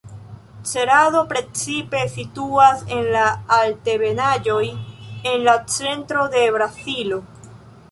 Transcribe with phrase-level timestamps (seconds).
[0.63, 3.27] Cerado precipe situas en la
[3.59, 4.65] altebenaĵoj
[5.33, 7.25] en la centro de Brazilo.